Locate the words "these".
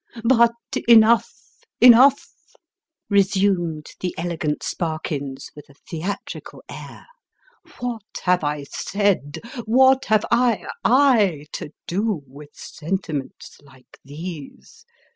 14.03-14.87